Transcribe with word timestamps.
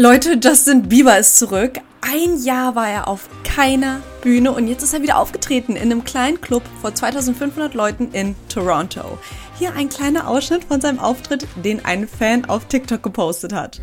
Leute, 0.00 0.38
Justin 0.40 0.88
Bieber 0.88 1.18
ist 1.18 1.40
zurück. 1.40 1.80
Ein 2.02 2.40
Jahr 2.44 2.76
war 2.76 2.88
er 2.88 3.08
auf 3.08 3.28
keiner 3.42 4.00
Bühne 4.22 4.52
und 4.52 4.68
jetzt 4.68 4.84
ist 4.84 4.94
er 4.94 5.02
wieder 5.02 5.18
aufgetreten 5.18 5.74
in 5.74 5.90
einem 5.90 6.04
kleinen 6.04 6.40
Club 6.40 6.62
vor 6.80 6.94
2500 6.94 7.74
Leuten 7.74 8.12
in 8.12 8.36
Toronto. 8.48 9.18
Hier 9.58 9.74
ein 9.74 9.88
kleiner 9.88 10.28
Ausschnitt 10.28 10.62
von 10.62 10.80
seinem 10.80 11.00
Auftritt, 11.00 11.48
den 11.64 11.84
ein 11.84 12.06
Fan 12.06 12.44
auf 12.44 12.66
TikTok 12.66 13.02
gepostet 13.02 13.52
hat. 13.52 13.80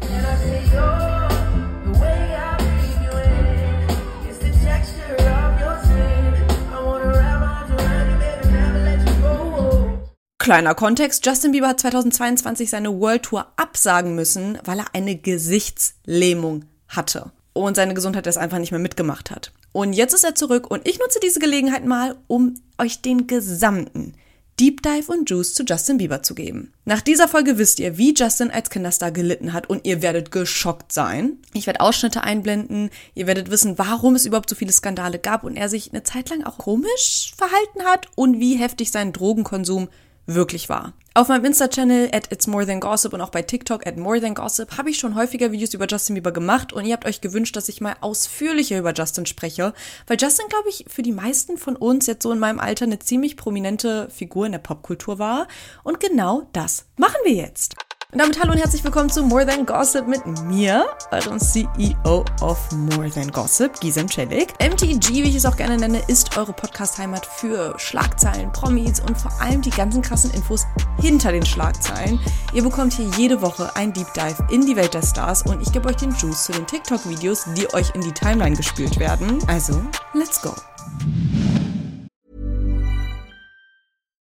Kleiner 10.45 10.75
Kontext, 10.75 11.25
Justin 11.25 11.53
Bieber 11.53 11.69
hat 11.69 11.79
2022 11.79 12.69
seine 12.69 12.99
World 12.99 13.23
Tour 13.23 13.47
absagen 13.55 14.13
müssen, 14.13 14.59
weil 14.63 14.77
er 14.77 14.85
eine 14.93 15.15
Gesichtslähmung 15.15 16.65
hatte 16.87 17.31
und 17.53 17.75
seine 17.75 17.95
Gesundheit 17.95 18.27
das 18.27 18.37
einfach 18.37 18.59
nicht 18.59 18.69
mehr 18.69 18.79
mitgemacht 18.79 19.31
hat. 19.31 19.51
Und 19.71 19.93
jetzt 19.93 20.13
ist 20.13 20.23
er 20.23 20.35
zurück 20.35 20.69
und 20.69 20.87
ich 20.87 20.99
nutze 20.99 21.19
diese 21.19 21.39
Gelegenheit 21.39 21.83
mal, 21.83 22.15
um 22.27 22.53
euch 22.77 23.01
den 23.01 23.25
gesamten 23.25 24.13
Deep 24.59 24.83
Dive 24.83 25.11
und 25.11 25.27
Juice 25.27 25.55
zu 25.55 25.63
Justin 25.63 25.97
Bieber 25.97 26.21
zu 26.21 26.35
geben. 26.35 26.71
Nach 26.85 27.01
dieser 27.01 27.27
Folge 27.27 27.57
wisst 27.57 27.79
ihr, 27.79 27.97
wie 27.97 28.13
Justin 28.13 28.51
als 28.51 28.69
Kinderstar 28.69 29.11
gelitten 29.11 29.51
hat 29.51 29.67
und 29.67 29.85
ihr 29.87 30.03
werdet 30.03 30.31
geschockt 30.31 30.93
sein. 30.93 31.39
Ich 31.53 31.65
werde 31.65 31.81
Ausschnitte 31.81 32.23
einblenden, 32.23 32.91
ihr 33.15 33.25
werdet 33.25 33.49
wissen, 33.49 33.79
warum 33.79 34.13
es 34.13 34.27
überhaupt 34.27 34.51
so 34.51 34.55
viele 34.55 34.71
Skandale 34.71 35.17
gab 35.17 35.43
und 35.43 35.57
er 35.57 35.69
sich 35.69 35.91
eine 35.91 36.03
Zeit 36.03 36.29
lang 36.29 36.43
auch 36.43 36.59
komisch 36.59 37.33
verhalten 37.35 37.83
hat 37.83 38.09
und 38.13 38.39
wie 38.39 38.57
heftig 38.57 38.91
sein 38.91 39.11
Drogenkonsum 39.11 39.89
wirklich 40.25 40.69
war. 40.69 40.93
Auf 41.13 41.29
meinem 41.29 41.45
Insta-Channel 41.45 42.09
at 42.11 42.31
It's 42.31 42.45
More 42.45 42.65
Than 42.65 42.81
Gossip 42.81 43.13
und 43.13 43.21
auch 43.21 43.29
bei 43.29 43.41
TikTok 43.41 43.87
at 43.87 43.95
More 43.95 44.19
Than 44.19 44.33
Gossip 44.33 44.77
habe 44.77 44.89
ich 44.89 44.97
schon 44.97 45.15
häufiger 45.15 45.51
Videos 45.51 45.73
über 45.73 45.87
Justin 45.87 46.15
Bieber 46.15 46.33
gemacht 46.33 46.73
und 46.73 46.83
ihr 46.83 46.93
habt 46.93 47.05
euch 47.05 47.21
gewünscht, 47.21 47.55
dass 47.55 47.69
ich 47.69 47.79
mal 47.79 47.95
ausführlicher 48.01 48.77
über 48.77 48.93
Justin 48.93 49.25
spreche, 49.25 49.73
weil 50.07 50.17
Justin, 50.19 50.47
glaube 50.49 50.67
ich, 50.69 50.85
für 50.89 51.03
die 51.03 51.13
meisten 51.13 51.57
von 51.57 51.77
uns 51.77 52.07
jetzt 52.07 52.23
so 52.23 52.33
in 52.33 52.39
meinem 52.39 52.59
Alter 52.59 52.83
eine 52.83 52.99
ziemlich 52.99 53.37
prominente 53.37 54.09
Figur 54.09 54.45
in 54.45 54.51
der 54.51 54.59
Popkultur 54.59 55.17
war. 55.17 55.47
Und 55.83 56.01
genau 56.01 56.49
das 56.51 56.85
machen 56.97 57.21
wir 57.23 57.33
jetzt. 57.33 57.75
Und 58.15 58.19
damit 58.19 58.39
hallo 58.39 58.53
und 58.53 58.59
herzlich 58.59 58.81
willkommen 58.81 59.09
zu 59.09 59.23
More 59.23 59.45
Than 59.45 59.65
Gossip 59.65 60.07
mit 60.07 60.25
mir, 60.25 60.85
eurem 61.11 61.37
CEO 61.37 62.23
of 62.39 62.57
More 62.71 63.09
Than 63.09 63.29
Gossip, 63.29 63.77
Gisem 63.81 64.07
Celik. 64.09 64.53
MTG, 64.57 65.21
wie 65.21 65.23
ich 65.23 65.35
es 65.35 65.45
auch 65.45 65.57
gerne 65.57 65.75
nenne, 65.75 66.01
ist 66.07 66.37
eure 66.37 66.53
Podcast-Heimat 66.53 67.25
für 67.25 67.77
Schlagzeilen, 67.77 68.53
Promis 68.53 69.01
und 69.01 69.17
vor 69.17 69.33
allem 69.41 69.61
die 69.61 69.69
ganzen 69.69 70.01
krassen 70.01 70.31
Infos 70.31 70.65
hinter 71.01 71.33
den 71.33 71.45
Schlagzeilen. 71.45 72.17
Ihr 72.53 72.63
bekommt 72.63 72.93
hier 72.93 73.09
jede 73.17 73.41
Woche 73.41 73.75
ein 73.75 73.91
Deep 73.91 74.13
Dive 74.13 74.47
in 74.49 74.65
die 74.65 74.77
Welt 74.77 74.93
der 74.93 75.03
Stars 75.03 75.41
und 75.41 75.61
ich 75.61 75.73
gebe 75.73 75.89
euch 75.89 75.97
den 75.97 76.15
Juice 76.15 76.45
zu 76.45 76.53
den 76.53 76.65
TikTok-Videos, 76.65 77.47
die 77.57 77.73
euch 77.73 77.93
in 77.95 77.99
die 77.99 78.13
Timeline 78.13 78.55
gespielt 78.55 78.97
werden. 78.97 79.39
Also, 79.49 79.81
let's 80.13 80.41
go! 80.41 80.55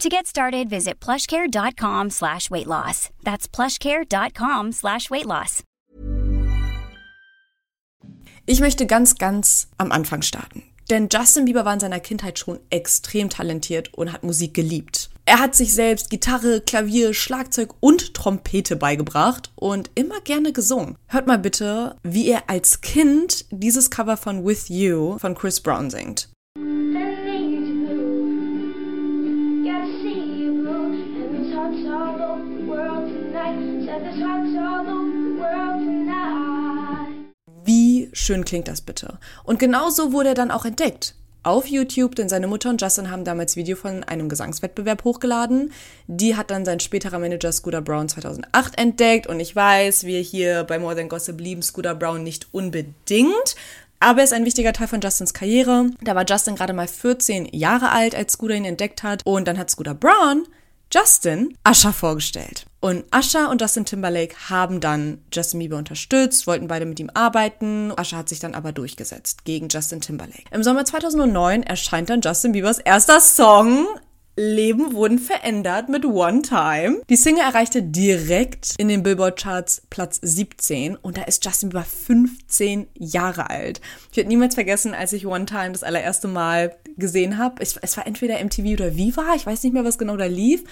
To 0.00 0.08
get 0.08 0.26
started, 0.26 0.70
visit 0.70 0.98
plushcare.com 0.98 2.08
slash 2.08 2.50
weight 2.50 2.66
loss. 2.66 3.10
That's 3.22 3.46
plushcare.com 3.46 4.72
slash 4.72 5.10
weight 5.10 5.26
loss. 5.26 5.62
Ich 8.46 8.60
möchte 8.60 8.86
ganz, 8.86 9.16
ganz 9.16 9.68
am 9.76 9.92
Anfang 9.92 10.22
starten. 10.22 10.62
Denn 10.88 11.08
Justin 11.12 11.44
Bieber 11.44 11.66
war 11.66 11.74
in 11.74 11.80
seiner 11.80 12.00
Kindheit 12.00 12.38
schon 12.38 12.60
extrem 12.70 13.28
talentiert 13.28 13.92
und 13.92 14.10
hat 14.10 14.24
Musik 14.24 14.54
geliebt. 14.54 15.10
Er 15.26 15.38
hat 15.38 15.54
sich 15.54 15.74
selbst 15.74 16.08
Gitarre, 16.08 16.62
Klavier, 16.62 17.12
Schlagzeug 17.12 17.74
und 17.80 18.14
Trompete 18.14 18.76
beigebracht 18.76 19.52
und 19.54 19.90
immer 19.96 20.22
gerne 20.22 20.54
gesungen. 20.54 20.96
Hört 21.08 21.26
mal 21.26 21.38
bitte, 21.38 21.96
wie 22.02 22.30
er 22.30 22.48
als 22.48 22.80
Kind 22.80 23.44
dieses 23.50 23.90
Cover 23.90 24.16
von 24.16 24.46
With 24.46 24.70
You 24.70 25.18
von 25.18 25.34
Chris 25.34 25.60
Brown 25.60 25.90
singt. 25.90 26.30
Wie 37.64 38.08
schön 38.12 38.44
klingt 38.44 38.68
das 38.68 38.80
bitte? 38.80 39.18
Und 39.44 39.58
genauso 39.58 40.12
wurde 40.12 40.30
er 40.30 40.34
dann 40.34 40.50
auch 40.50 40.64
entdeckt. 40.64 41.14
Auf 41.42 41.66
YouTube, 41.66 42.16
denn 42.16 42.28
seine 42.28 42.46
Mutter 42.46 42.68
und 42.68 42.82
Justin 42.82 43.10
haben 43.10 43.24
damals 43.24 43.56
Video 43.56 43.74
von 43.74 44.04
einem 44.04 44.28
Gesangswettbewerb 44.28 45.04
hochgeladen. 45.04 45.72
Die 46.06 46.36
hat 46.36 46.50
dann 46.50 46.66
sein 46.66 46.80
späterer 46.80 47.18
Manager 47.18 47.50
Scooter 47.50 47.80
Brown 47.80 48.10
2008 48.10 48.78
entdeckt. 48.78 49.26
Und 49.26 49.40
ich 49.40 49.56
weiß, 49.56 50.04
wir 50.04 50.20
hier 50.20 50.64
bei 50.64 50.78
More 50.78 50.94
Than 50.94 51.08
Gossip 51.08 51.40
lieben 51.40 51.62
Scooter 51.62 51.94
Brown 51.94 52.22
nicht 52.22 52.48
unbedingt. 52.52 53.56
Aber 54.00 54.18
er 54.18 54.24
ist 54.24 54.34
ein 54.34 54.44
wichtiger 54.44 54.74
Teil 54.74 54.88
von 54.88 55.00
Justins 55.00 55.32
Karriere. 55.32 55.90
Da 56.02 56.14
war 56.14 56.26
Justin 56.28 56.56
gerade 56.56 56.74
mal 56.74 56.88
14 56.88 57.46
Jahre 57.52 57.90
alt, 57.90 58.14
als 58.14 58.34
Scooter 58.34 58.54
ihn 58.54 58.66
entdeckt 58.66 59.02
hat. 59.02 59.22
Und 59.24 59.48
dann 59.48 59.56
hat 59.56 59.70
Scooter 59.70 59.94
Brown 59.94 60.46
Justin 60.92 61.56
Usher 61.68 61.92
vorgestellt. 61.92 62.66
Und 62.80 63.04
Usher 63.14 63.50
und 63.50 63.60
Justin 63.60 63.84
Timberlake 63.84 64.34
haben 64.48 64.80
dann 64.80 65.18
Justin 65.32 65.60
Bieber 65.60 65.76
unterstützt, 65.76 66.46
wollten 66.46 66.66
beide 66.66 66.86
mit 66.86 66.98
ihm 66.98 67.10
arbeiten. 67.14 67.92
Usher 67.92 68.18
hat 68.18 68.28
sich 68.28 68.40
dann 68.40 68.54
aber 68.54 68.72
durchgesetzt 68.72 69.44
gegen 69.44 69.68
Justin 69.68 70.00
Timberlake. 70.00 70.44
Im 70.50 70.62
Sommer 70.62 70.84
2009 70.84 71.62
erscheint 71.62 72.10
dann 72.10 72.22
Justin 72.22 72.52
Biebers 72.52 72.78
erster 72.78 73.20
Song 73.20 73.86
Leben 74.40 74.94
wurden 74.94 75.18
verändert 75.18 75.90
mit 75.90 76.06
One 76.06 76.40
Time. 76.40 77.02
Die 77.10 77.16
Single 77.16 77.44
erreichte 77.44 77.82
direkt 77.82 78.74
in 78.78 78.88
den 78.88 79.02
Billboard-Charts 79.02 79.82
Platz 79.90 80.18
17 80.22 80.96
und 80.96 81.18
da 81.18 81.24
ist 81.24 81.44
Justin 81.44 81.68
Bieber 81.68 81.84
15 81.84 82.86
Jahre 82.94 83.50
alt. 83.50 83.82
Ich 84.10 84.16
werde 84.16 84.28
niemals 84.28 84.54
vergessen, 84.54 84.94
als 84.94 85.12
ich 85.12 85.26
One 85.26 85.44
Time 85.44 85.72
das 85.72 85.82
allererste 85.82 86.26
Mal 86.26 86.74
gesehen 86.96 87.36
habe. 87.36 87.60
Es 87.60 87.96
war 87.98 88.06
entweder 88.06 88.42
MTV 88.42 88.72
oder 88.72 88.96
Viva, 88.96 89.34
ich 89.36 89.44
weiß 89.44 89.62
nicht 89.62 89.74
mehr, 89.74 89.84
was 89.84 89.98
genau 89.98 90.16
da 90.16 90.24
lief. 90.24 90.64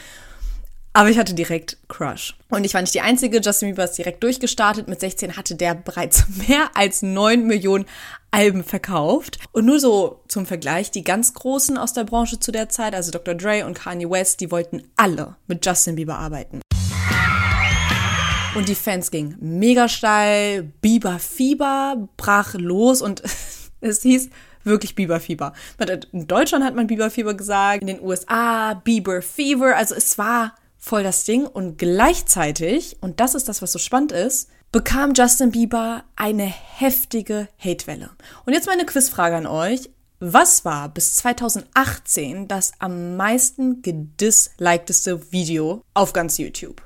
Aber 0.92 1.10
ich 1.10 1.18
hatte 1.18 1.34
direkt 1.34 1.76
Crush. 1.88 2.36
Und 2.48 2.64
ich 2.64 2.74
war 2.74 2.80
nicht 2.80 2.94
die 2.94 3.00
Einzige. 3.00 3.40
Justin 3.40 3.70
Bieber 3.70 3.84
ist 3.84 3.98
direkt 3.98 4.22
durchgestartet. 4.22 4.88
Mit 4.88 5.00
16 5.00 5.36
hatte 5.36 5.54
der 5.54 5.74
bereits 5.74 6.24
mehr 6.48 6.70
als 6.74 7.02
9 7.02 7.46
Millionen 7.46 7.84
Alben 8.30 8.64
verkauft. 8.64 9.38
Und 9.52 9.66
nur 9.66 9.80
so 9.80 10.20
zum 10.28 10.46
Vergleich, 10.46 10.90
die 10.90 11.04
ganz 11.04 11.34
Großen 11.34 11.78
aus 11.78 11.92
der 11.92 12.04
Branche 12.04 12.40
zu 12.40 12.52
der 12.52 12.68
Zeit, 12.68 12.94
also 12.94 13.10
Dr. 13.10 13.34
Dre 13.34 13.64
und 13.64 13.74
Kanye 13.74 14.10
West, 14.10 14.40
die 14.40 14.50
wollten 14.50 14.82
alle 14.96 15.36
mit 15.46 15.64
Justin 15.64 15.96
Bieber 15.96 16.18
arbeiten. 16.18 16.60
Und 18.54 18.68
die 18.68 18.74
Fans 18.74 19.10
gingen 19.10 19.36
mega 19.40 19.88
steil. 19.88 20.64
Bieber 20.80 21.18
Fieber 21.18 22.08
brach 22.16 22.54
los 22.54 23.02
und 23.02 23.22
es 23.80 24.02
hieß 24.02 24.30
wirklich 24.64 24.94
Biberfieber. 24.94 25.52
In 26.12 26.26
Deutschland 26.26 26.64
hat 26.64 26.74
man 26.74 26.86
Biberfieber 26.86 27.34
gesagt, 27.34 27.82
in 27.82 27.86
den 27.86 28.00
USA 28.00 28.74
Bieber 28.74 29.22
Fever. 29.22 29.76
Also 29.76 29.94
es 29.94 30.18
war 30.18 30.54
voll 30.78 31.02
das 31.02 31.24
Ding 31.24 31.46
und 31.46 31.78
gleichzeitig, 31.78 32.96
und 33.00 33.20
das 33.20 33.34
ist 33.34 33.48
das, 33.48 33.60
was 33.62 33.72
so 33.72 33.78
spannend 33.78 34.12
ist, 34.12 34.48
bekam 34.72 35.12
Justin 35.14 35.50
Bieber 35.50 36.04
eine 36.16 36.44
heftige 36.44 37.48
Hatewelle. 37.58 38.10
Und 38.46 38.52
jetzt 38.52 38.66
meine 38.66 38.86
Quizfrage 38.86 39.36
an 39.36 39.46
euch. 39.46 39.90
Was 40.20 40.64
war 40.64 40.88
bis 40.88 41.14
2018 41.16 42.48
das 42.48 42.72
am 42.80 43.16
meisten 43.16 43.82
gedislikedeste 43.82 45.30
Video 45.30 45.82
auf 45.94 46.12
ganz 46.12 46.38
YouTube? 46.38 46.82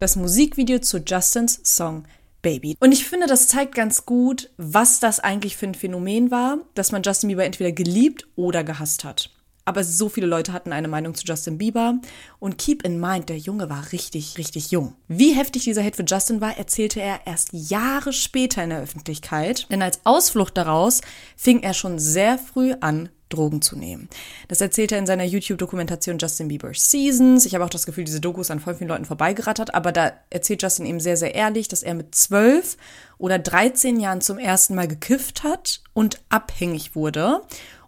Das 0.00 0.16
Musikvideo 0.16 0.78
zu 0.78 0.98
Justins 0.98 1.60
Song 1.62 2.04
Baby. 2.42 2.74
Und 2.80 2.92
ich 2.92 3.06
finde, 3.06 3.26
das 3.26 3.48
zeigt 3.48 3.74
ganz 3.74 4.06
gut, 4.06 4.50
was 4.56 4.98
das 4.98 5.20
eigentlich 5.20 5.58
für 5.58 5.66
ein 5.66 5.74
Phänomen 5.74 6.30
war, 6.30 6.58
dass 6.74 6.90
man 6.90 7.02
Justin 7.02 7.28
Bieber 7.28 7.44
entweder 7.44 7.70
geliebt 7.70 8.26
oder 8.34 8.64
gehasst 8.64 9.04
hat. 9.04 9.30
Aber 9.66 9.84
so 9.84 10.08
viele 10.08 10.26
Leute 10.26 10.54
hatten 10.54 10.72
eine 10.72 10.88
Meinung 10.88 11.14
zu 11.14 11.24
Justin 11.26 11.58
Bieber. 11.58 12.00
Und 12.38 12.56
keep 12.56 12.82
in 12.82 12.98
mind, 12.98 13.28
der 13.28 13.36
Junge 13.36 13.68
war 13.68 13.92
richtig, 13.92 14.38
richtig 14.38 14.70
jung. 14.70 14.94
Wie 15.06 15.34
heftig 15.34 15.64
dieser 15.64 15.82
Hit 15.82 15.96
für 15.96 16.04
Justin 16.04 16.40
war, 16.40 16.56
erzählte 16.56 17.00
er 17.02 17.20
erst 17.26 17.50
Jahre 17.52 18.14
später 18.14 18.64
in 18.64 18.70
der 18.70 18.80
Öffentlichkeit. 18.80 19.66
Denn 19.70 19.82
als 19.82 20.00
Ausflucht 20.04 20.56
daraus 20.56 21.02
fing 21.36 21.62
er 21.62 21.74
schon 21.74 21.98
sehr 21.98 22.38
früh 22.38 22.74
an, 22.80 23.10
Drogen 23.30 23.62
zu 23.62 23.76
nehmen. 23.76 24.08
Das 24.48 24.60
erzählt 24.60 24.92
er 24.92 24.98
in 24.98 25.06
seiner 25.06 25.24
YouTube-Dokumentation 25.24 26.18
Justin 26.18 26.48
Bieber 26.48 26.72
Seasons. 26.74 27.46
Ich 27.46 27.54
habe 27.54 27.64
auch 27.64 27.70
das 27.70 27.86
Gefühl, 27.86 28.04
diese 28.04 28.20
Doku 28.20 28.42
ist 28.42 28.50
an 28.50 28.60
voll 28.60 28.74
vielen 28.74 28.88
Leuten 28.88 29.06
vorbeigerattert, 29.06 29.74
aber 29.74 29.92
da 29.92 30.12
erzählt 30.28 30.62
Justin 30.62 30.86
eben 30.86 31.00
sehr, 31.00 31.16
sehr 31.16 31.34
ehrlich, 31.34 31.68
dass 31.68 31.82
er 31.82 31.94
mit 31.94 32.14
zwölf 32.14 32.76
oder 33.18 33.38
13 33.38 33.98
Jahren 33.98 34.20
zum 34.20 34.38
ersten 34.38 34.74
Mal 34.74 34.88
gekifft 34.88 35.42
hat 35.42 35.80
und 35.94 36.20
abhängig 36.28 36.94
wurde. 36.94 37.40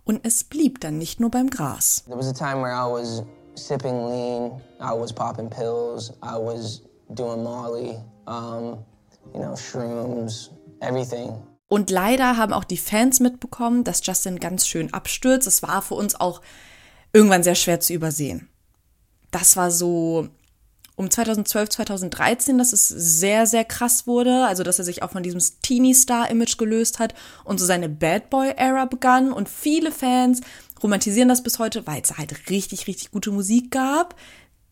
Und 0.05 0.21
es 0.25 0.45
blieb 0.45 0.81
dann 0.81 0.99
nicht 0.99 1.21
nur 1.21 1.31
beim 1.31 1.51
Gras. 1.51 2.05
There 2.07 2.19
was 2.19 2.27
a 2.27 2.33
time 2.33 2.63
where 2.63 2.75
I 2.75 2.91
was 2.91 3.23
sipping 3.55 4.09
lean, 4.09 4.61
I 4.81 4.93
was 4.99 5.13
popping 5.13 5.49
pills, 5.49 6.13
I 6.23 6.37
was 6.37 6.83
doing 7.15 7.43
Molly, 7.43 7.97
um, 8.27 8.85
you 9.35 9.41
know, 9.41 9.55
shrooms, 9.55 10.51
everything. 10.81 11.35
Und 11.73 11.89
leider 11.89 12.37
haben 12.37 12.53
auch 12.53 12.65
die 12.65 12.77
Fans 12.77 13.19
mitbekommen, 13.19 13.83
dass 13.83 14.05
Justin 14.05 14.39
ganz 14.39 14.69
schön 14.69 14.93
abstürzt. 14.93 15.49
Es 15.49 15.63
war 15.63 15.81
für 15.81 15.95
uns 15.95 16.15
auch 16.15 16.43
irgendwann 17.15 17.43
sehr 17.43 17.55
schwer 17.55 17.81
zu 17.81 17.95
übersehen. 17.95 18.51
Das 19.31 19.57
war 19.57 19.71
so 19.71 20.29
um 20.97 21.11
2012, 21.11 21.71
2013, 21.71 22.59
dass 22.59 22.75
es 22.75 22.89
sehr, 22.89 23.47
sehr 23.47 23.65
krass 23.65 24.07
wurde. 24.07 24.45
Also, 24.45 24.65
dass 24.65 24.81
er 24.81 24.85
sich 24.85 25.03
auch 25.03 25.13
von 25.13 25.23
diesem 25.23 25.41
Teenie-Star-Image 25.63 26.59
gelöst 26.59 26.99
hat 26.99 27.15
und 27.43 27.59
so 27.59 27.65
seine 27.65 27.89
Bad 27.89 28.29
Boy-Ära 28.29 28.85
begann. 28.85 29.33
Und 29.33 29.49
viele 29.49 29.93
Fans 29.93 30.43
romantisieren 30.83 31.31
das 31.31 31.43
bis 31.43 31.59
heute, 31.59 31.87
weil 31.87 32.03
es 32.03 32.19
halt 32.19 32.51
richtig, 32.51 32.87
richtig 32.87 33.13
gute 33.13 33.31
Musik 33.31 33.71
gab. 33.71 34.15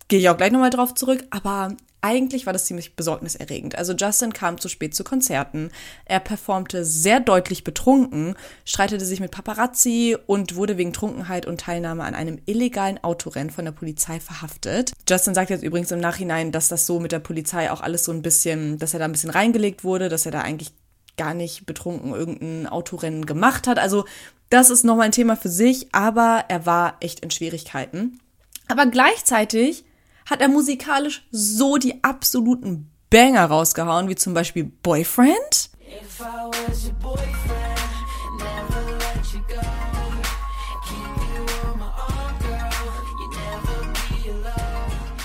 Gehe 0.08 0.18
ich 0.18 0.28
auch 0.28 0.36
gleich 0.36 0.52
nochmal 0.52 0.68
drauf 0.68 0.92
zurück. 0.92 1.24
Aber 1.30 1.74
eigentlich 2.02 2.46
war 2.46 2.52
das 2.52 2.64
ziemlich 2.64 2.96
besorgniserregend. 2.96 3.76
Also 3.76 3.92
Justin 3.92 4.32
kam 4.32 4.58
zu 4.58 4.68
spät 4.68 4.94
zu 4.94 5.04
Konzerten. 5.04 5.70
Er 6.04 6.20
performte 6.20 6.84
sehr 6.84 7.20
deutlich 7.20 7.64
betrunken, 7.64 8.36
streitete 8.64 9.04
sich 9.04 9.20
mit 9.20 9.30
Paparazzi 9.30 10.16
und 10.26 10.56
wurde 10.56 10.78
wegen 10.78 10.92
Trunkenheit 10.92 11.46
und 11.46 11.60
Teilnahme 11.60 12.04
an 12.04 12.14
einem 12.14 12.38
illegalen 12.46 13.02
Autorennen 13.02 13.50
von 13.50 13.64
der 13.64 13.72
Polizei 13.72 14.20
verhaftet. 14.20 14.92
Justin 15.08 15.34
sagt 15.34 15.50
jetzt 15.50 15.64
übrigens 15.64 15.90
im 15.90 16.00
Nachhinein, 16.00 16.52
dass 16.52 16.68
das 16.68 16.86
so 16.86 17.00
mit 17.00 17.12
der 17.12 17.18
Polizei 17.18 17.70
auch 17.70 17.80
alles 17.80 18.04
so 18.04 18.12
ein 18.12 18.22
bisschen, 18.22 18.78
dass 18.78 18.94
er 18.94 19.00
da 19.00 19.04
ein 19.04 19.12
bisschen 19.12 19.30
reingelegt 19.30 19.84
wurde, 19.84 20.08
dass 20.08 20.26
er 20.26 20.32
da 20.32 20.40
eigentlich 20.40 20.72
gar 21.16 21.34
nicht 21.34 21.66
betrunken 21.66 22.14
irgendein 22.14 22.66
Autorennen 22.66 23.26
gemacht 23.26 23.66
hat. 23.66 23.78
Also 23.78 24.06
das 24.48 24.70
ist 24.70 24.84
nochmal 24.84 25.06
ein 25.06 25.12
Thema 25.12 25.36
für 25.36 25.50
sich, 25.50 25.94
aber 25.94 26.44
er 26.48 26.64
war 26.64 26.96
echt 27.00 27.20
in 27.20 27.30
Schwierigkeiten. 27.30 28.20
Aber 28.68 28.86
gleichzeitig 28.86 29.84
hat 30.30 30.40
er 30.40 30.48
musikalisch 30.48 31.26
so 31.32 31.76
die 31.76 32.04
absoluten 32.04 32.88
Banger 33.10 33.46
rausgehauen, 33.46 34.08
wie 34.08 34.14
zum 34.14 34.32
Beispiel 34.32 34.64
Boyfriend. 34.64 35.70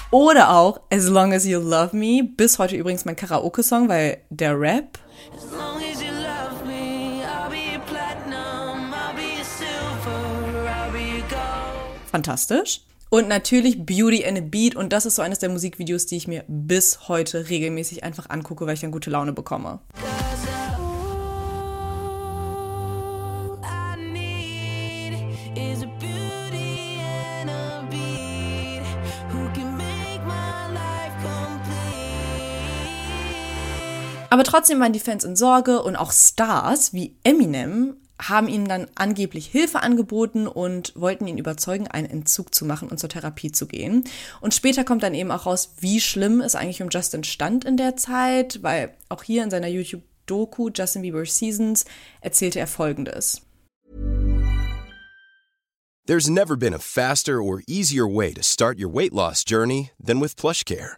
Oder 0.10 0.50
auch 0.50 0.80
As 0.90 1.06
Long 1.08 1.34
As 1.34 1.46
You 1.46 1.60
Love 1.60 1.96
Me, 1.96 2.24
bis 2.24 2.58
heute 2.58 2.76
übrigens 2.76 3.06
mein 3.06 3.16
Karaoke-Song, 3.16 3.88
weil 3.88 4.18
der 4.30 4.60
Rap. 4.60 4.98
Fantastisch. 12.12 12.85
Und 13.10 13.28
natürlich 13.28 13.86
Beauty 13.86 14.26
and 14.26 14.38
a 14.38 14.42
Beat. 14.42 14.76
Und 14.76 14.92
das 14.92 15.06
ist 15.06 15.16
so 15.16 15.22
eines 15.22 15.40
der 15.40 15.50
Musikvideos, 15.50 16.06
die 16.06 16.18
ich 16.18 16.28
mir 16.28 16.44
bis 16.48 17.08
heute 17.08 17.50
regelmäßig 17.50 18.04
einfach 18.04 18.30
angucke, 18.30 18.66
weil 18.66 18.74
ich 18.74 18.82
dann 18.82 18.92
gute 18.92 19.10
Laune 19.10 19.34
bekomme. 19.34 19.80
Aber 34.36 34.44
trotzdem 34.44 34.82
waren 34.82 34.92
die 34.92 35.00
Fans 35.00 35.24
in 35.24 35.38
Sorge 35.38 35.82
und 35.82 35.96
auch 35.96 36.12
Stars 36.12 36.92
wie 36.92 37.16
Eminem 37.24 37.96
haben 38.22 38.48
ihm 38.48 38.68
dann 38.68 38.88
angeblich 38.96 39.48
Hilfe 39.48 39.82
angeboten 39.82 40.48
und 40.48 40.94
wollten 40.96 41.28
ihn 41.28 41.38
überzeugen, 41.38 41.88
einen 41.88 42.10
Entzug 42.10 42.56
zu 42.56 42.66
machen 42.66 42.90
und 42.90 43.00
zur 43.00 43.10
Therapie 43.10 43.52
zu 43.52 43.68
gehen. 43.68 44.04
Und 44.42 44.54
später 44.54 44.84
kommt 44.84 45.04
dann 45.04 45.14
eben 45.14 45.32
auch 45.32 45.46
raus, 45.46 45.74
wie 45.80 46.00
schlimm 46.00 46.42
es 46.42 46.56
eigentlich 46.56 46.82
um 46.82 46.90
Justin 46.90 47.24
stand 47.24 47.66
in 47.66 47.78
der 47.78 47.96
Zeit, 47.98 48.64
weil 48.64 48.96
auch 49.10 49.24
hier 49.24 49.44
in 49.44 49.50
seiner 49.50 49.68
YouTube-Doku 49.68 50.70
Justin 50.74 51.02
Bieber 51.02 51.26
Seasons 51.26 51.86
erzählte 52.22 52.60
er 52.60 52.68
Folgendes. 52.68 53.42
There's 56.08 56.30
never 56.30 56.56
been 56.56 56.76
a 56.76 56.80
faster 56.80 57.42
or 57.42 57.64
easier 57.68 58.08
way 58.08 58.32
to 58.34 58.44
start 58.44 58.78
your 58.80 58.94
weight 58.94 59.12
loss 59.12 59.44
journey 59.44 59.90
than 60.00 60.20
with 60.20 60.36
PlushCare. 60.36 60.98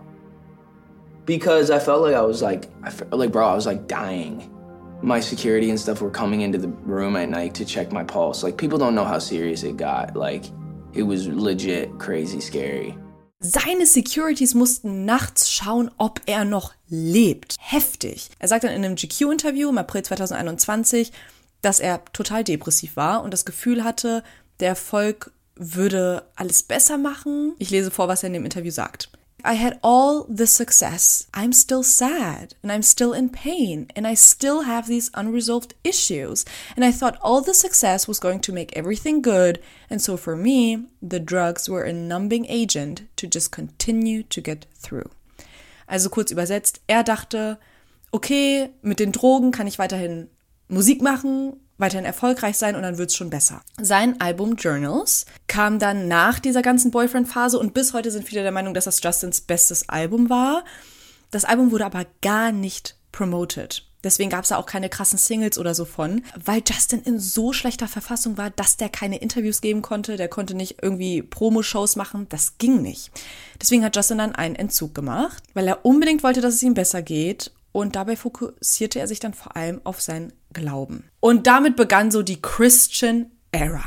because 1.25 1.71
I 1.71 1.79
felt 1.79 2.01
like 2.01 2.15
I 2.15 2.21
was 2.21 2.41
like, 2.41 2.69
I 2.83 2.89
felt 2.89 3.13
like, 3.13 3.31
bro, 3.31 3.45
I 3.47 3.55
was 3.55 3.65
like 3.65 3.87
dying. 3.87 4.49
My 5.01 5.19
security 5.19 5.69
and 5.69 5.79
stuff 5.79 6.01
were 6.01 6.11
coming 6.11 6.41
into 6.41 6.57
the 6.57 6.69
room 6.85 7.15
at 7.15 7.29
night 7.29 7.55
to 7.55 7.65
check 7.65 7.91
my 7.91 8.03
pulse. 8.03 8.43
Like, 8.43 8.57
people 8.57 8.77
don't 8.77 8.93
know 8.93 9.05
how 9.05 9.19
serious 9.19 9.63
it 9.63 9.77
got. 9.77 10.15
Like, 10.15 10.45
it 10.93 11.03
was 11.03 11.27
legit 11.27 11.97
crazy 11.97 12.39
scary. 12.39 12.95
Seine 13.43 13.87
Securities 13.87 14.53
mussten 14.53 15.05
nachts 15.05 15.51
schauen, 15.51 15.89
ob 15.97 16.21
er 16.27 16.45
noch 16.45 16.73
lebt. 16.87 17.55
Heftig. 17.59 18.29
Er 18.37 18.47
sagt 18.47 18.63
dann 18.63 18.71
in 18.71 18.85
einem 18.85 18.95
GQ-Interview 18.95 19.69
im 19.69 19.79
April 19.79 20.03
2021, 20.03 21.11
dass 21.63 21.79
er 21.79 22.05
total 22.13 22.43
depressiv 22.43 22.95
war 22.95 23.23
und 23.23 23.33
das 23.33 23.45
Gefühl 23.45 23.83
hatte, 23.83 24.23
der 24.59 24.69
Erfolg 24.69 25.31
würde 25.55 26.23
alles 26.35 26.61
besser 26.61 26.99
machen. 26.99 27.55
Ich 27.57 27.71
lese 27.71 27.89
vor, 27.89 28.07
was 28.07 28.21
er 28.21 28.27
in 28.27 28.33
dem 28.33 28.45
Interview 28.45 28.71
sagt. 28.71 29.09
I 29.43 29.53
had 29.53 29.79
all 29.83 30.25
this 30.29 30.51
success. 30.51 31.27
I'm 31.33 31.53
still 31.53 31.83
sad 31.83 32.55
and 32.61 32.71
I'm 32.71 32.81
still 32.81 33.13
in 33.13 33.29
pain 33.29 33.87
and 33.95 34.05
I 34.05 34.13
still 34.13 34.63
have 34.63 34.87
these 34.87 35.09
unresolved 35.13 35.73
issues. 35.83 36.45
And 36.75 36.85
I 36.85 36.91
thought 36.91 37.17
all 37.21 37.41
the 37.41 37.53
success 37.53 38.07
was 38.07 38.19
going 38.19 38.39
to 38.41 38.53
make 38.53 38.75
everything 38.75 39.21
good. 39.21 39.59
And 39.89 40.01
so 40.01 40.17
for 40.17 40.35
me, 40.35 40.87
the 41.01 41.19
drugs 41.19 41.69
were 41.69 41.83
a 41.83 41.93
numbing 41.93 42.45
agent 42.47 43.03
to 43.17 43.27
just 43.27 43.51
continue 43.51 44.23
to 44.23 44.41
get 44.41 44.65
through. 44.75 45.09
Also 45.87 46.09
kurz 46.09 46.31
übersetzt, 46.31 46.79
er 46.87 47.03
dachte, 47.03 47.57
okay, 48.11 48.69
mit 48.81 48.99
den 48.99 49.11
Drogen 49.11 49.51
kann 49.51 49.67
ich 49.67 49.79
weiterhin 49.79 50.29
Musik 50.69 51.01
machen, 51.01 51.59
weiterhin 51.81 52.05
erfolgreich 52.05 52.57
sein 52.57 52.75
und 52.75 52.83
dann 52.83 52.97
wird's 52.97 53.15
schon 53.15 53.29
besser. 53.29 53.61
Sein 53.81 54.21
Album 54.21 54.55
Journals 54.55 55.25
kam 55.47 55.79
dann 55.79 56.07
nach 56.07 56.39
dieser 56.39 56.61
ganzen 56.61 56.91
Boyfriend-Phase 56.91 57.59
und 57.59 57.73
bis 57.73 57.93
heute 57.93 58.11
sind 58.11 58.27
viele 58.27 58.43
der 58.43 58.51
Meinung, 58.51 58.73
dass 58.73 58.85
das 58.85 59.01
Justins 59.03 59.41
bestes 59.41 59.89
Album 59.89 60.29
war. 60.29 60.63
Das 61.31 61.45
Album 61.45 61.71
wurde 61.71 61.85
aber 61.85 62.05
gar 62.21 62.51
nicht 62.51 62.95
promoted. 63.11 63.85
Deswegen 64.03 64.31
gab 64.31 64.43
es 64.43 64.49
da 64.49 64.57
auch 64.57 64.65
keine 64.65 64.89
krassen 64.89 65.19
Singles 65.19 65.59
oder 65.59 65.75
so 65.75 65.85
von, 65.85 66.23
weil 66.43 66.63
Justin 66.67 67.01
in 67.01 67.19
so 67.19 67.53
schlechter 67.53 67.87
Verfassung 67.87 68.37
war, 68.37 68.49
dass 68.49 68.77
der 68.77 68.89
keine 68.89 69.17
Interviews 69.17 69.61
geben 69.61 69.81
konnte, 69.81 70.17
der 70.17 70.27
konnte 70.27 70.55
nicht 70.55 70.77
irgendwie 70.81 71.21
Promo-Shows 71.21 71.95
machen, 71.95 72.25
das 72.29 72.57
ging 72.57 72.81
nicht. 72.81 73.11
Deswegen 73.61 73.83
hat 73.83 73.95
Justin 73.95 74.17
dann 74.17 74.33
einen 74.33 74.55
Entzug 74.55 74.95
gemacht, 74.95 75.43
weil 75.53 75.67
er 75.67 75.85
unbedingt 75.85 76.23
wollte, 76.23 76.41
dass 76.41 76.55
es 76.55 76.63
ihm 76.63 76.73
besser 76.73 77.01
geht 77.01 77.51
und 77.71 77.95
dabei 77.95 78.15
fokussierte 78.15 78.99
er 78.99 79.07
sich 79.07 79.19
dann 79.19 79.33
vor 79.33 79.55
allem 79.55 79.81
auf 79.83 80.01
sein 80.01 80.33
Glauben. 80.53 81.09
Und 81.19 81.47
damit 81.47 81.75
begann 81.75 82.11
so 82.11 82.23
die 82.23 82.41
Christian 82.41 83.31
Era. 83.51 83.83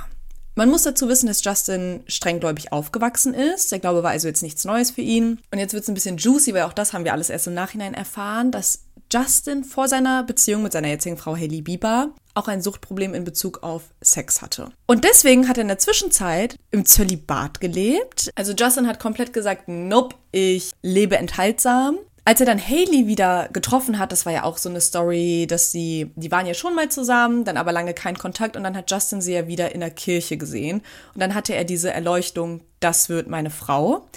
Man 0.56 0.70
muss 0.70 0.84
dazu 0.84 1.08
wissen, 1.08 1.26
dass 1.26 1.42
Justin 1.42 2.04
strenggläubig 2.06 2.72
aufgewachsen 2.72 3.34
ist. 3.34 3.72
Der 3.72 3.80
Glaube 3.80 4.04
war 4.04 4.12
also 4.12 4.28
jetzt 4.28 4.42
nichts 4.42 4.64
Neues 4.64 4.92
für 4.92 5.00
ihn. 5.00 5.40
Und 5.50 5.58
jetzt 5.58 5.72
wird 5.72 5.82
es 5.82 5.88
ein 5.88 5.94
bisschen 5.94 6.16
juicy, 6.16 6.54
weil 6.54 6.62
auch 6.62 6.72
das 6.72 6.92
haben 6.92 7.04
wir 7.04 7.12
alles 7.12 7.28
erst 7.28 7.48
im 7.48 7.54
Nachhinein 7.54 7.92
erfahren, 7.92 8.52
dass 8.52 8.84
Justin 9.12 9.64
vor 9.64 9.88
seiner 9.88 10.22
Beziehung 10.22 10.62
mit 10.62 10.72
seiner 10.72 10.88
jetzigen 10.88 11.16
Frau 11.16 11.34
Haley 11.34 11.62
Bieber 11.62 12.14
auch 12.34 12.48
ein 12.48 12.62
Suchtproblem 12.62 13.14
in 13.14 13.24
Bezug 13.24 13.62
auf 13.62 13.82
Sex 14.00 14.42
hatte. 14.42 14.70
Und 14.86 15.04
deswegen 15.04 15.48
hat 15.48 15.56
er 15.58 15.62
in 15.62 15.68
der 15.68 15.78
Zwischenzeit 15.78 16.56
im 16.70 16.84
Zölibat 16.84 17.60
gelebt. 17.60 18.30
Also 18.34 18.52
Justin 18.52 18.86
hat 18.86 19.00
komplett 19.00 19.32
gesagt, 19.32 19.68
nope, 19.68 20.16
ich 20.32 20.70
lebe 20.82 21.16
enthaltsam. 21.16 21.98
Als 22.26 22.40
er 22.40 22.46
dann 22.46 22.58
Haley 22.58 23.06
wieder 23.06 23.50
getroffen 23.52 23.98
hat, 23.98 24.10
das 24.10 24.24
war 24.24 24.32
ja 24.32 24.44
auch 24.44 24.56
so 24.56 24.70
eine 24.70 24.80
Story, 24.80 25.46
dass 25.46 25.70
sie, 25.70 26.10
die 26.16 26.30
waren 26.30 26.46
ja 26.46 26.54
schon 26.54 26.74
mal 26.74 26.88
zusammen, 26.88 27.44
dann 27.44 27.58
aber 27.58 27.70
lange 27.70 27.92
kein 27.92 28.16
Kontakt 28.16 28.56
und 28.56 28.64
dann 28.64 28.76
hat 28.76 28.90
Justin 28.90 29.20
sie 29.20 29.34
ja 29.34 29.46
wieder 29.46 29.74
in 29.74 29.80
der 29.80 29.90
Kirche 29.90 30.38
gesehen. 30.38 30.80
Und 31.12 31.20
dann 31.20 31.34
hatte 31.34 31.54
er 31.54 31.64
diese 31.64 31.92
Erleuchtung, 31.92 32.62
das 32.80 33.10
wird 33.10 33.28
meine 33.28 33.50
Frau. 33.50 34.08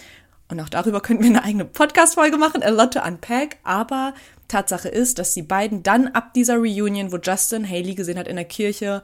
Und 0.49 0.61
auch 0.61 0.69
darüber 0.69 1.01
könnten 1.01 1.23
wir 1.23 1.31
eine 1.31 1.43
eigene 1.43 1.65
Podcast-Folge 1.65 2.37
machen, 2.37 2.63
a 2.63 2.69
lot 2.69 2.93
to 2.93 3.01
unpack. 3.05 3.57
Aber 3.63 4.13
Tatsache 4.47 4.87
ist, 4.87 5.19
dass 5.19 5.33
die 5.33 5.41
beiden 5.41 5.83
dann 5.83 6.07
ab 6.07 6.33
dieser 6.33 6.55
Reunion, 6.55 7.11
wo 7.11 7.17
Justin 7.17 7.67
Haley 7.67 7.95
gesehen 7.95 8.17
hat 8.17 8.29
in 8.29 8.37
der 8.37 8.45
Kirche, 8.45 9.03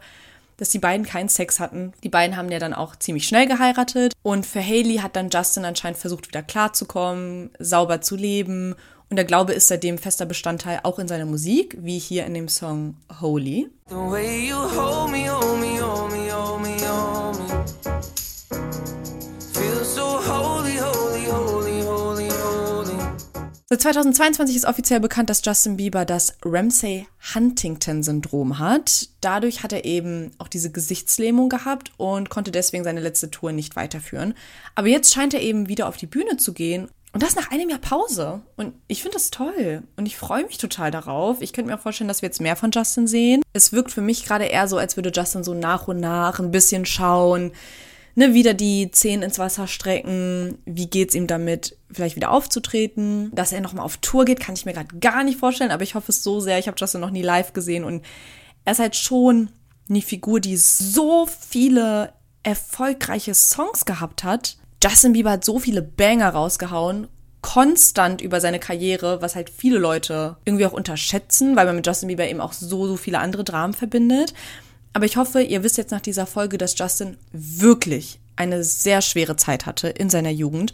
dass 0.63 0.69
die 0.69 0.79
beiden 0.79 1.05
keinen 1.05 1.27
Sex 1.27 1.59
hatten. 1.59 1.91
Die 2.05 2.09
beiden 2.09 2.37
haben 2.37 2.49
ja 2.49 2.57
dann 2.57 2.73
auch 2.73 2.95
ziemlich 2.95 3.27
schnell 3.27 3.47
geheiratet. 3.47 4.13
Und 4.21 4.45
für 4.45 4.65
Haley 4.65 4.99
hat 5.01 5.17
dann 5.17 5.29
Justin 5.29 5.65
anscheinend 5.65 5.97
versucht, 5.97 6.29
wieder 6.29 6.41
klarzukommen, 6.41 7.49
sauber 7.59 7.99
zu 7.99 8.15
leben 8.15 8.73
und 9.13 9.17
der 9.17 9.25
Glaube 9.25 9.53
ist 9.53 9.67
seitdem 9.67 9.99
fester 9.99 10.25
Bestandteil 10.25 10.79
auch 10.81 10.97
in 10.97 11.07
seiner 11.07 11.27
Musik, 11.27 11.77
wie 11.79 11.99
hier 11.99 12.25
in 12.25 12.33
dem 12.33 12.47
Song 12.47 12.95
Holy. 13.21 13.69
Seit 23.73 23.81
2022 23.81 24.55
ist 24.55 24.65
offiziell 24.65 24.99
bekannt, 24.99 25.31
dass 25.31 25.43
Justin 25.43 25.77
Bieber 25.77 26.05
das 26.05 26.37
Ramsay-Huntington-Syndrom 26.45 28.59
hat. 28.59 29.09
Dadurch 29.19 29.63
hat 29.63 29.73
er 29.73 29.83
eben 29.83 30.29
auch 30.37 30.47
diese 30.47 30.71
Gesichtslähmung 30.71 31.49
gehabt 31.49 31.91
und 31.97 32.29
konnte 32.29 32.51
deswegen 32.51 32.83
seine 32.83 32.99
letzte 32.99 33.31
Tour 33.31 33.51
nicht 33.51 33.75
weiterführen. 33.75 34.35
Aber 34.75 34.89
jetzt 34.89 35.11
scheint 35.11 35.33
er 35.33 35.41
eben 35.41 35.69
wieder 35.69 35.87
auf 35.87 35.97
die 35.97 36.05
Bühne 36.05 36.37
zu 36.37 36.53
gehen 36.53 36.87
und 37.13 37.23
das 37.23 37.35
nach 37.35 37.49
einem 37.49 37.67
Jahr 37.67 37.79
Pause. 37.79 38.43
Und 38.57 38.75
ich 38.87 39.01
finde 39.01 39.15
das 39.15 39.31
toll. 39.31 39.81
Und 39.95 40.05
ich 40.05 40.17
freue 40.17 40.45
mich 40.45 40.59
total 40.59 40.91
darauf. 40.91 41.41
Ich 41.41 41.51
könnte 41.51 41.71
mir 41.71 41.77
auch 41.77 41.81
vorstellen, 41.81 42.07
dass 42.07 42.21
wir 42.21 42.29
jetzt 42.29 42.41
mehr 42.41 42.55
von 42.55 42.69
Justin 42.69 43.07
sehen. 43.07 43.41
Es 43.53 43.73
wirkt 43.73 43.91
für 43.91 44.01
mich 44.01 44.23
gerade 44.23 44.45
eher 44.45 44.67
so, 44.67 44.77
als 44.77 44.97
würde 44.97 45.11
Justin 45.11 45.43
so 45.43 45.55
nach 45.55 45.87
und 45.87 45.99
nach 45.99 46.39
ein 46.39 46.51
bisschen 46.51 46.85
schauen, 46.85 47.53
ne, 48.15 48.33
wieder 48.33 48.53
die 48.53 48.91
Zehen 48.91 49.21
ins 49.21 49.39
Wasser 49.39 49.67
strecken. 49.67 50.57
Wie 50.65 50.87
geht's 50.87 51.15
ihm 51.15 51.27
damit, 51.27 51.77
vielleicht 51.91 52.15
wieder 52.15 52.31
aufzutreten? 52.31 53.31
Dass 53.33 53.51
er 53.51 53.61
nochmal 53.61 53.85
auf 53.85 53.97
Tour 53.97 54.25
geht, 54.25 54.39
kann 54.39 54.55
ich 54.55 54.65
mir 54.65 54.73
gerade 54.73 54.97
gar 54.99 55.23
nicht 55.23 55.39
vorstellen. 55.39 55.71
Aber 55.71 55.83
ich 55.83 55.95
hoffe 55.95 56.11
es 56.11 56.23
so 56.23 56.39
sehr. 56.39 56.59
Ich 56.59 56.67
habe 56.67 56.77
Justin 56.79 57.01
noch 57.01 57.11
nie 57.11 57.21
live 57.21 57.53
gesehen. 57.53 57.83
Und 57.83 58.03
er 58.65 58.73
ist 58.73 58.79
halt 58.79 58.95
schon 58.95 59.49
eine 59.89 60.01
Figur, 60.01 60.39
die 60.39 60.57
so 60.57 61.27
viele 61.27 62.13
erfolgreiche 62.43 63.33
Songs 63.33 63.85
gehabt 63.85 64.23
hat 64.23 64.57
Justin 64.83 65.13
Bieber 65.13 65.31
hat 65.31 65.45
so 65.45 65.59
viele 65.59 65.81
Banger 65.81 66.29
rausgehauen, 66.29 67.07
konstant 67.39 68.21
über 68.21 68.41
seine 68.41 68.59
Karriere, 68.59 69.21
was 69.21 69.33
halt 69.33 69.49
viele 69.49 69.77
Leute 69.77 70.35
irgendwie 70.43 70.65
auch 70.65 70.73
unterschätzen, 70.73 71.55
weil 71.55 71.65
man 71.65 71.77
mit 71.77 71.87
Justin 71.87 72.09
Bieber 72.09 72.27
eben 72.27 72.41
auch 72.41 72.51
so, 72.51 72.85
so 72.87 72.97
viele 72.97 73.19
andere 73.19 73.45
Dramen 73.45 73.73
verbindet. 73.73 74.33
Aber 74.93 75.05
ich 75.05 75.17
hoffe, 75.17 75.41
ihr 75.41 75.63
wisst 75.63 75.77
jetzt 75.77 75.91
nach 75.91 76.01
dieser 76.01 76.25
Folge, 76.27 76.57
dass 76.57 76.77
Justin 76.77 77.17
wirklich 77.31 78.19
eine 78.35 78.63
sehr 78.63 79.01
schwere 79.01 79.35
Zeit 79.35 79.65
hatte 79.65 79.89
in 79.89 80.09
seiner 80.09 80.29
Jugend. 80.29 80.73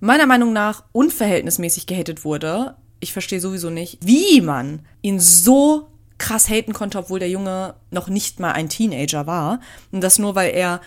Meiner 0.00 0.26
Meinung 0.26 0.52
nach 0.52 0.84
unverhältnismäßig 0.92 1.86
gehatet 1.86 2.24
wurde. 2.24 2.76
Ich 3.00 3.12
verstehe 3.12 3.40
sowieso 3.40 3.70
nicht, 3.70 3.98
wie 4.02 4.40
man 4.40 4.80
ihn 5.02 5.20
so 5.20 5.88
krass 6.18 6.48
haten 6.48 6.72
konnte, 6.72 6.98
obwohl 6.98 7.18
der 7.18 7.30
Junge 7.30 7.74
noch 7.90 8.08
nicht 8.08 8.40
mal 8.40 8.52
ein 8.52 8.68
Teenager 8.68 9.26
war. 9.26 9.60
Und 9.90 10.02
das 10.02 10.18
nur, 10.18 10.34
weil 10.34 10.54
er 10.54 10.80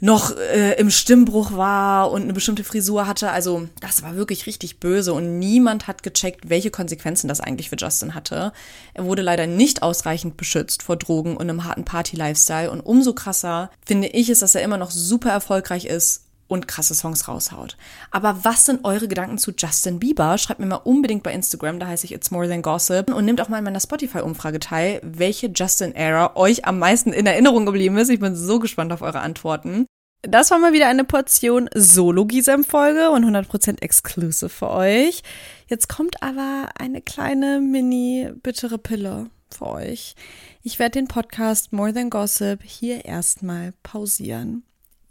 noch 0.00 0.36
äh, 0.36 0.74
im 0.74 0.90
Stimmbruch 0.90 1.56
war 1.56 2.10
und 2.10 2.22
eine 2.22 2.32
bestimmte 2.32 2.64
Frisur 2.64 3.06
hatte. 3.06 3.30
Also 3.30 3.68
das 3.80 4.02
war 4.02 4.16
wirklich 4.16 4.46
richtig 4.46 4.78
böse 4.78 5.12
und 5.14 5.38
niemand 5.38 5.86
hat 5.86 6.02
gecheckt, 6.02 6.50
welche 6.50 6.70
Konsequenzen 6.70 7.28
das 7.28 7.40
eigentlich 7.40 7.70
für 7.70 7.76
Justin 7.76 8.14
hatte. 8.14 8.52
Er 8.94 9.04
wurde 9.04 9.22
leider 9.22 9.46
nicht 9.46 9.82
ausreichend 9.82 10.36
beschützt 10.36 10.82
vor 10.82 10.96
Drogen 10.96 11.36
und 11.36 11.48
einem 11.48 11.64
harten 11.64 11.84
Party-Lifestyle 11.84 12.70
und 12.70 12.80
umso 12.80 13.14
krasser 13.14 13.70
finde 13.84 14.08
ich 14.08 14.28
es, 14.28 14.40
dass 14.40 14.54
er 14.54 14.62
immer 14.62 14.76
noch 14.76 14.90
super 14.90 15.30
erfolgreich 15.30 15.86
ist 15.86 16.26
und 16.48 16.68
krasse 16.68 16.94
Songs 16.94 17.28
raushaut. 17.28 17.76
Aber 18.10 18.44
was 18.44 18.66
sind 18.66 18.84
eure 18.84 19.08
Gedanken 19.08 19.38
zu 19.38 19.52
Justin 19.56 19.98
Bieber? 19.98 20.38
Schreibt 20.38 20.60
mir 20.60 20.66
mal 20.66 20.76
unbedingt 20.76 21.22
bei 21.22 21.32
Instagram, 21.32 21.80
da 21.80 21.86
heiße 21.88 22.04
ich 22.04 22.14
It's 22.14 22.30
More 22.30 22.48
Than 22.48 22.62
Gossip. 22.62 23.12
Und 23.12 23.24
nehmt 23.24 23.40
auch 23.40 23.48
mal 23.48 23.58
in 23.58 23.64
meiner 23.64 23.80
Spotify-Umfrage 23.80 24.60
teil, 24.60 25.00
welche 25.02 25.48
Justin-Era 25.48 26.36
euch 26.36 26.64
am 26.64 26.78
meisten 26.78 27.12
in 27.12 27.26
Erinnerung 27.26 27.66
geblieben 27.66 27.98
ist. 27.98 28.10
Ich 28.10 28.20
bin 28.20 28.36
so 28.36 28.58
gespannt 28.58 28.92
auf 28.92 29.02
eure 29.02 29.20
Antworten. 29.20 29.85
Das 30.28 30.50
war 30.50 30.58
mal 30.58 30.72
wieder 30.72 30.88
eine 30.88 31.04
Portion 31.04 31.70
Solo-Gisem-Folge 31.72 33.10
und 33.10 33.24
100% 33.24 33.80
exclusive 33.80 34.48
für 34.48 34.70
euch. 34.70 35.22
Jetzt 35.68 35.88
kommt 35.88 36.20
aber 36.20 36.70
eine 36.76 37.00
kleine 37.00 37.60
mini-bittere 37.60 38.78
Pille 38.78 39.30
für 39.56 39.66
euch. 39.66 40.16
Ich 40.62 40.80
werde 40.80 40.98
den 40.98 41.06
Podcast 41.06 41.72
More 41.72 41.94
Than 41.94 42.10
Gossip 42.10 42.60
hier 42.64 43.04
erstmal 43.04 43.72
pausieren. 43.84 44.64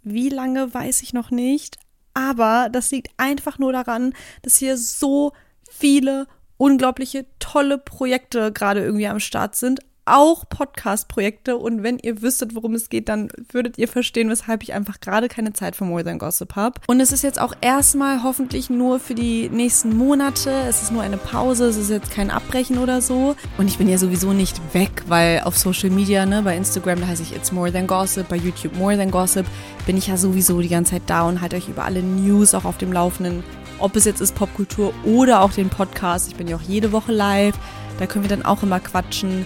Wie 0.04 0.28
lange 0.28 0.74
weiß 0.74 1.02
ich 1.02 1.14
noch 1.14 1.32
nicht, 1.32 1.78
aber 2.14 2.68
das 2.70 2.92
liegt 2.92 3.10
einfach 3.16 3.58
nur 3.58 3.72
daran, 3.72 4.14
dass 4.42 4.58
hier 4.58 4.78
so 4.78 5.32
viele 5.70 6.28
unglaubliche 6.58 7.26
tolle 7.40 7.78
Projekte 7.78 8.52
gerade 8.52 8.84
irgendwie 8.84 9.08
am 9.08 9.22
Start 9.22 9.56
sind, 9.56 9.80
auch 10.06 10.48
Podcast-Projekte 10.48 11.58
und 11.58 11.84
wenn 11.84 11.98
ihr 11.98 12.22
wüsstet, 12.22 12.56
worum 12.56 12.76
es 12.76 12.90
geht, 12.90 13.10
dann 13.10 13.30
würdet 13.52 13.78
ihr 13.78 13.88
verstehen, 13.88 14.30
weshalb 14.30 14.64
ich 14.64 14.74
einfach 14.74 15.00
gerade 15.00 15.28
keine 15.28 15.54
Zeit 15.54 15.76
für 15.76 15.84
More 15.84 16.04
Than 16.04 16.20
Gossip 16.20 16.56
habe. 16.56 16.80
Und 16.88 17.00
es 17.00 17.12
ist 17.12 17.24
jetzt 17.24 17.42
auch 17.42 17.54
erstmal 17.62 18.24
hoffentlich 18.24 18.70
nur 18.70 19.00
für 19.00 19.16
die 19.16 19.50
nächsten 19.50 19.98
Monate. 19.98 20.52
Es 20.70 20.84
ist 20.84 20.92
nur 20.92 21.02
eine 21.02 21.18
Pause, 21.18 21.66
es 21.66 21.78
ist 21.78 21.90
jetzt 21.90 22.12
kein 22.12 22.30
Abbrechen 22.30 22.78
oder 22.78 23.02
so. 23.02 23.36
Und 23.58 23.68
ich 23.68 23.78
bin 23.78 23.90
ja 23.90 23.98
sowieso 23.98 24.34
nicht 24.34 24.62
weg, 24.74 25.04
weil 25.08 25.42
auf 25.42 25.58
Social 25.58 25.90
Media, 25.90 26.26
ne, 26.26 26.44
bei 26.44 26.56
Instagram, 26.56 27.02
da 27.02 27.08
heiße 27.08 27.24
ich 27.24 27.36
It's 27.36 27.52
More 27.52 27.72
Than 27.72 27.88
Gossip, 27.88 28.30
bei 28.30 28.38
YouTube 28.38 28.76
More 28.78 28.98
Than 28.98 29.12
Gossip, 29.12 29.46
bin 29.86 29.98
ich 29.98 30.08
ja 30.08 30.18
sowieso 30.18 30.62
die 30.62 30.70
ganze 30.70 30.92
Zeit 30.92 31.04
da 31.08 31.24
und 31.24 31.42
halte 31.42 31.56
euch 31.56 31.68
über 31.68 31.84
alle 31.84 32.04
News 32.04 32.54
auch 32.54 32.66
auf 32.66 32.78
dem 32.78 32.94
Laufenden. 32.94 33.44
Ob 33.80 33.96
es 33.96 34.06
jetzt 34.06 34.22
ist 34.22 34.36
Popkultur 34.36 34.94
oder 35.04 35.42
auch 35.42 35.52
den 35.52 35.70
Podcast. 35.70 36.30
Ich 36.30 36.36
bin 36.36 36.48
ja 36.48 36.56
auch 36.56 36.62
jede 36.62 36.92
Woche 36.92 37.12
live. 37.12 37.56
Da 38.00 38.06
können 38.06 38.24
wir 38.24 38.30
dann 38.30 38.46
auch 38.46 38.64
immer 38.64 38.80
quatschen. 38.80 39.46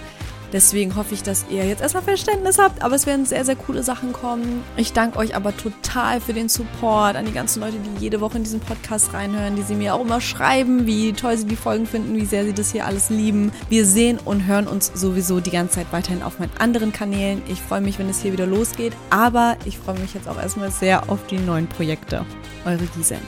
Deswegen 0.52 0.96
hoffe 0.96 1.14
ich, 1.14 1.22
dass 1.22 1.46
ihr 1.48 1.64
jetzt 1.66 1.80
erstmal 1.80 2.02
Verständnis 2.02 2.58
habt, 2.58 2.82
aber 2.82 2.94
es 2.94 3.06
werden 3.06 3.24
sehr, 3.24 3.44
sehr 3.44 3.56
coole 3.56 3.82
Sachen 3.82 4.12
kommen. 4.12 4.62
Ich 4.76 4.92
danke 4.92 5.18
euch 5.18 5.34
aber 5.36 5.56
total 5.56 6.20
für 6.20 6.32
den 6.32 6.48
Support 6.48 7.16
an 7.16 7.26
die 7.26 7.32
ganzen 7.32 7.60
Leute, 7.60 7.76
die 7.78 8.00
jede 8.00 8.20
Woche 8.20 8.38
in 8.38 8.44
diesen 8.44 8.60
Podcast 8.60 9.12
reinhören, 9.12 9.56
die 9.56 9.62
sie 9.62 9.74
mir 9.74 9.94
auch 9.94 10.00
immer 10.00 10.20
schreiben, 10.20 10.86
wie 10.86 11.12
toll 11.12 11.36
sie 11.36 11.46
die 11.46 11.56
Folgen 11.56 11.86
finden, 11.86 12.16
wie 12.16 12.24
sehr 12.24 12.44
sie 12.44 12.52
das 12.52 12.72
hier 12.72 12.86
alles 12.86 13.10
lieben. 13.10 13.52
Wir 13.68 13.86
sehen 13.86 14.18
und 14.24 14.46
hören 14.46 14.66
uns 14.66 14.90
sowieso 14.94 15.40
die 15.40 15.50
ganze 15.50 15.76
Zeit 15.76 15.86
weiterhin 15.92 16.22
auf 16.22 16.38
meinen 16.38 16.52
anderen 16.58 16.92
Kanälen. 16.92 17.42
Ich 17.48 17.60
freue 17.60 17.80
mich, 17.80 17.98
wenn 17.98 18.08
es 18.08 18.20
hier 18.20 18.32
wieder 18.32 18.46
losgeht, 18.46 18.92
aber 19.10 19.56
ich 19.64 19.78
freue 19.78 19.98
mich 19.98 20.14
jetzt 20.14 20.28
auch 20.28 20.40
erstmal 20.40 20.70
sehr 20.70 21.10
auf 21.10 21.26
die 21.26 21.38
neuen 21.38 21.68
Projekte. 21.68 22.24
Eure 22.64 22.84
Giselle. 22.96 23.20